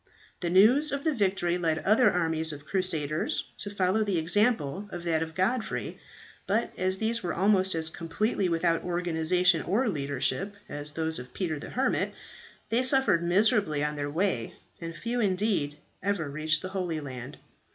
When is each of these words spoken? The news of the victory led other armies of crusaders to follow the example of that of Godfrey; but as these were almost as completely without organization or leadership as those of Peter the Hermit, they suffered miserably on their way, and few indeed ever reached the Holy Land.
The 0.39 0.49
news 0.49 0.91
of 0.91 1.03
the 1.03 1.13
victory 1.13 1.59
led 1.59 1.77
other 1.77 2.09
armies 2.11 2.51
of 2.51 2.65
crusaders 2.65 3.51
to 3.59 3.69
follow 3.69 4.03
the 4.03 4.17
example 4.17 4.89
of 4.91 5.03
that 5.03 5.21
of 5.21 5.35
Godfrey; 5.35 5.99
but 6.47 6.73
as 6.75 6.97
these 6.97 7.21
were 7.21 7.35
almost 7.35 7.75
as 7.75 7.91
completely 7.91 8.49
without 8.49 8.81
organization 8.83 9.61
or 9.61 9.87
leadership 9.87 10.55
as 10.67 10.93
those 10.93 11.19
of 11.19 11.35
Peter 11.35 11.59
the 11.59 11.69
Hermit, 11.69 12.15
they 12.69 12.81
suffered 12.81 13.21
miserably 13.21 13.83
on 13.83 13.95
their 13.95 14.09
way, 14.09 14.55
and 14.79 14.95
few 14.97 15.21
indeed 15.21 15.77
ever 16.01 16.27
reached 16.31 16.63
the 16.63 16.69
Holy 16.69 16.99
Land. 16.99 17.37